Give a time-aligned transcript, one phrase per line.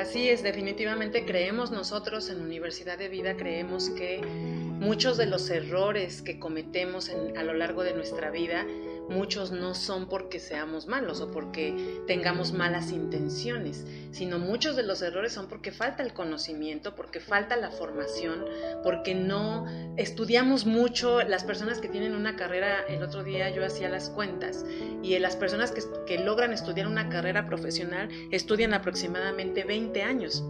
[0.00, 4.22] Así es, definitivamente creemos nosotros en Universidad de Vida, creemos que
[4.80, 8.66] muchos de los errores que cometemos a lo largo de nuestra vida
[9.10, 15.02] muchos no son porque seamos malos o porque tengamos malas intenciones, sino muchos de los
[15.02, 18.44] errores son porque falta el conocimiento, porque falta la formación,
[18.82, 21.22] porque no estudiamos mucho.
[21.22, 24.64] Las personas que tienen una carrera, el otro día yo hacía las cuentas,
[25.02, 30.44] y las personas que, que logran estudiar una carrera profesional estudian aproximadamente 20 años.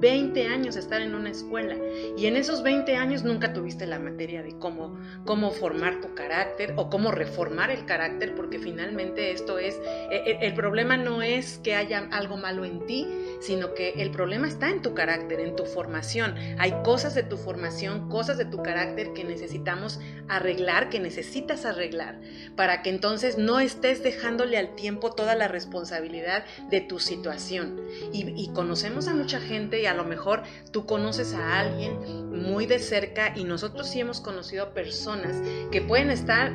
[0.00, 1.76] 20 años estar en una escuela.
[2.16, 6.74] Y en esos 20 años nunca tuviste la materia de cómo, cómo formar tu carácter
[6.76, 9.80] o cómo reformar el carácter, porque finalmente esto es,
[10.10, 13.06] e, e, el, problema no es que haya algo malo en ti,
[13.40, 16.34] sino que el problema está en tu carácter, en tu formación.
[16.58, 22.20] Hay cosas de tu formación, cosas de tu carácter que necesitamos arreglar, que necesitas arreglar,
[22.56, 27.80] para que entonces no estés dejándole al tiempo toda la responsabilidad de tu situación.
[28.12, 32.78] Y, y conocemos a mucha gente a lo mejor tú conoces a alguien muy de
[32.78, 35.36] cerca y nosotros sí hemos conocido personas
[35.70, 36.52] que pueden estar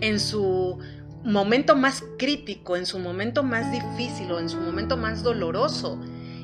[0.00, 0.78] en su
[1.26, 5.98] momento más crítico, en su momento más difícil o en su momento más doloroso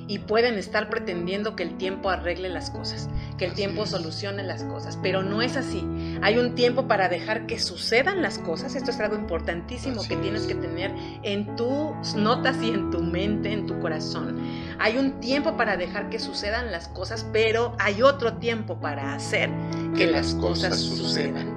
[0.08, 3.08] y pueden estar pretendiendo que el tiempo arregle las cosas,
[3.38, 5.86] que el tiempo solucione las cosas, pero no es así.
[6.20, 10.42] Hay un tiempo para dejar que sucedan las cosas, esto es algo importantísimo que tienes
[10.46, 14.40] que tener en tus notas y en tu mente, en tu corazón.
[14.80, 19.48] Hay un tiempo para dejar que sucedan las cosas, pero hay otro tiempo para hacer
[19.96, 21.51] que, las cosas, sucedan.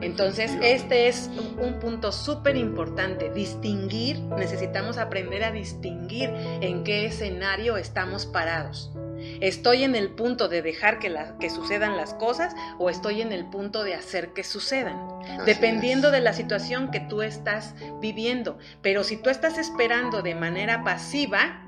[0.00, 7.76] Entonces, este es un punto súper importante, distinguir, necesitamos aprender a distinguir en qué escenario
[7.76, 8.92] estamos parados.
[9.40, 13.46] ¿Estoy en el punto de dejar que, que sucedan las cosas o estoy en el
[13.46, 15.18] punto de hacer que sucedan?
[15.44, 18.58] dependiendo de la situación que tú estás viviendo.
[18.82, 21.67] Pero si tú estás esperando de manera pasiva,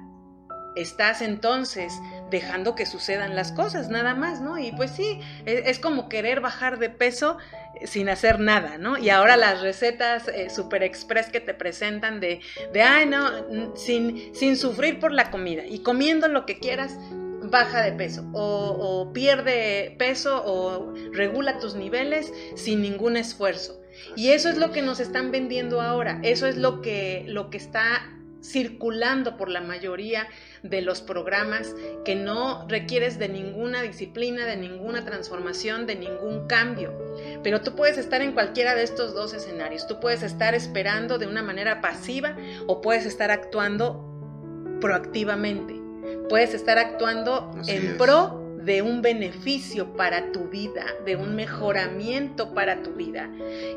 [0.76, 1.92] estás entonces
[2.30, 4.58] dejando que sucedan las cosas, nada más, ¿no?
[4.58, 7.38] Y pues sí, e, es, como querer bajar de peso
[7.80, 8.98] eh, sin hacer nada, ¿no?
[8.98, 12.40] Y ahora las recetas eh, super express que te presentan de,
[12.72, 16.96] de ay, no, sin, sin sufrir por la comida y comiendo lo que quieras,
[17.42, 23.80] baja de peso o, o pierde peso o regula tus niveles sin ningún esfuerzo.
[24.16, 27.58] Y eso es lo que nos están vendiendo ahora, eso es lo que, lo que
[27.58, 28.02] está
[28.42, 30.28] circulando por la mayoría
[30.62, 31.74] de los programas
[32.04, 36.92] que no requieres de ninguna disciplina, de ninguna transformación, de ningún cambio.
[37.42, 39.86] Pero tú puedes estar en cualquiera de estos dos escenarios.
[39.86, 42.36] Tú puedes estar esperando de una manera pasiva
[42.66, 44.06] o puedes estar actuando
[44.80, 45.80] proactivamente.
[46.28, 52.82] Puedes estar actuando en pro de un beneficio para tu vida, de un mejoramiento para
[52.82, 53.30] tu vida.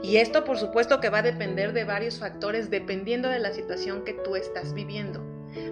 [0.03, 4.03] Y esto por supuesto que va a depender de varios factores dependiendo de la situación
[4.03, 5.21] que tú estás viviendo.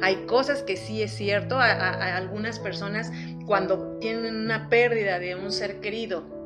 [0.02, 3.12] Hay cosas que sí es cierto, a, algunas personas
[3.46, 6.41] cuando tienen una pérdida de un ser querido,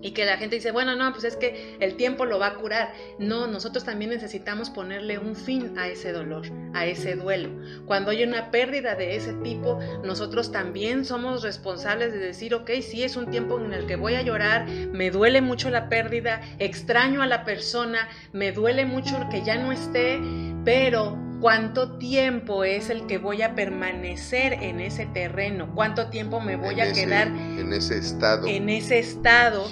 [0.00, 2.54] y que la gente dice, bueno, no, pues es que el tiempo lo va a
[2.54, 2.92] curar.
[3.18, 7.50] No, nosotros también necesitamos ponerle un fin a ese dolor, a ese duelo.
[7.86, 13.02] Cuando hay una pérdida de ese tipo, nosotros también somos responsables de decir, ok, sí
[13.02, 17.22] es un tiempo en el que voy a llorar, me duele mucho la pérdida, extraño
[17.22, 20.20] a la persona, me duele mucho que ya no esté,
[20.64, 26.56] pero cuánto tiempo es el que voy a permanecer en ese terreno, cuánto tiempo me
[26.56, 28.46] voy a quedar en ese estado.
[28.46, 29.68] En ese estado.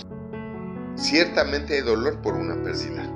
[0.96, 3.12] Ciertamente hay dolor por una pérdida,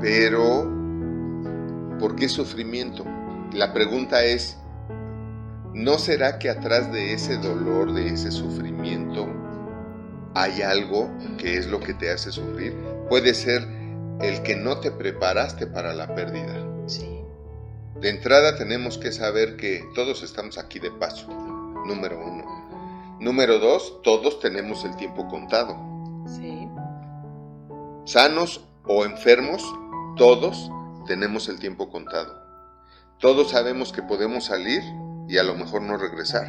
[0.00, 0.70] pero
[1.98, 3.04] ¿por qué sufrimiento?
[3.52, 4.56] La pregunta es,
[5.72, 9.26] ¿no será que atrás de ese dolor, de ese sufrimiento,
[10.34, 12.72] hay algo que es lo que te hace sufrir?
[13.08, 13.66] Puede ser
[14.20, 16.54] el que no te preparaste para la pérdida.
[16.86, 17.20] Sí.
[18.00, 21.26] De entrada tenemos que saber que todos estamos aquí de paso,
[21.84, 23.18] número uno.
[23.18, 25.93] Número dos, todos tenemos el tiempo contado.
[26.26, 26.68] Sí.
[28.04, 29.62] Sanos o enfermos,
[30.16, 30.70] todos
[31.06, 32.42] tenemos el tiempo contado.
[33.18, 34.82] Todos sabemos que podemos salir
[35.28, 36.46] y a lo mejor no regresar.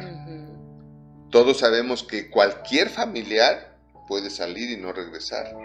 [1.30, 3.76] Todos sabemos que cualquier familiar
[4.06, 5.56] puede salir y no regresar.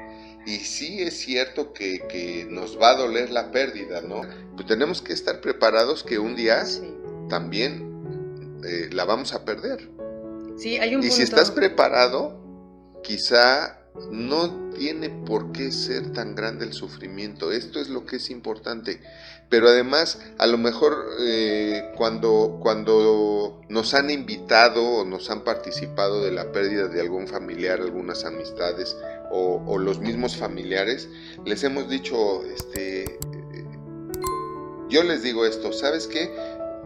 [0.46, 4.22] Y sí es cierto que, nos va a doler la pérdida, ¿no?
[4.56, 6.64] Pero tenemos que estar preparados que un día
[7.30, 9.90] también eh, la vamos a perder.
[10.58, 12.42] Sí, hay un y si estás preparado,
[13.04, 13.81] quizá
[14.12, 17.52] no tiene por qué ser tan grande el sufrimiento.
[17.52, 19.02] Esto es lo que es importante.
[19.50, 26.24] Pero además, a lo mejor eh, cuando, cuando nos han invitado o nos han participado
[26.24, 28.96] de la pérdida de algún familiar, algunas amistades
[29.30, 31.10] o, los mismos familiares,
[31.46, 33.20] les hemos dicho, este,
[34.90, 36.34] yo les digo esto, ¿sabes qué?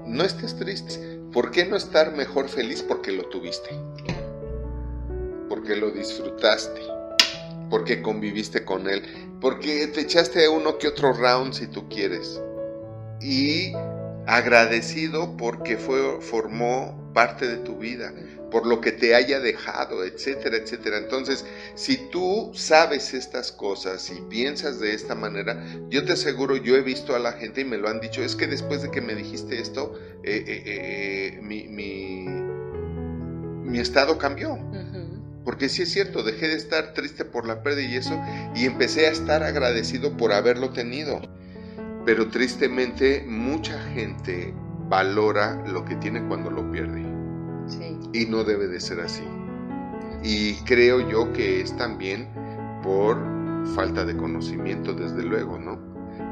[0.06, 3.70] No estés triste ¿Por qué no estar mejor feliz porque lo tuviste?
[5.50, 6.80] Porque lo disfrutaste,
[7.70, 9.04] porque conviviste con él,
[9.42, 12.42] porque te echaste uno que otro round si tú quieres.
[13.22, 13.74] Y
[14.28, 18.14] agradecido porque fue, formó parte de tu vida,
[18.52, 20.98] por lo que te haya dejado, etcétera, etcétera.
[20.98, 21.46] Entonces,
[21.76, 26.82] si tú sabes estas cosas y piensas de esta manera, yo te aseguro, yo he
[26.82, 29.16] visto a la gente y me lo han dicho, es que después de que me
[29.16, 32.26] dijiste esto, eh, eh, eh, mi, mi,
[33.64, 34.58] mi, estado cambió.
[35.46, 38.20] Porque sí es cierto, dejé de estar triste por la pérdida y eso,
[38.56, 41.22] y empecé a estar agradecido por haberlo tenido.
[42.04, 44.54] Pero tristemente mucha gente
[44.90, 47.04] valora lo que tiene cuando lo pierde.
[48.12, 49.24] Y no debe de ser así.
[50.24, 52.28] Y creo yo que es también
[52.84, 53.18] por
[53.76, 55.80] falta de conocimiento, desde luego, ¿no?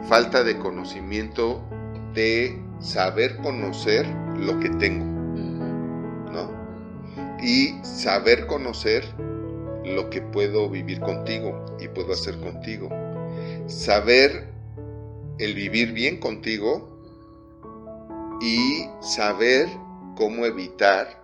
[0.07, 1.63] Falta de conocimiento
[2.13, 4.07] de saber conocer
[4.37, 5.12] lo que tengo.
[7.43, 9.03] Y saber conocer
[9.85, 12.89] lo que puedo vivir contigo y puedo hacer contigo.
[13.67, 14.49] Saber
[15.39, 16.89] el vivir bien contigo
[18.41, 19.67] y saber
[20.15, 21.21] cómo evitar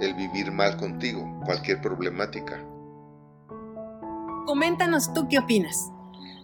[0.00, 2.62] el vivir mal contigo, cualquier problemática.
[4.46, 5.90] Coméntanos tú qué opinas.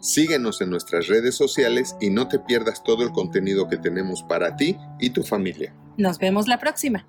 [0.01, 4.57] Síguenos en nuestras redes sociales y no te pierdas todo el contenido que tenemos para
[4.57, 5.73] ti y tu familia.
[5.97, 7.07] Nos vemos la próxima.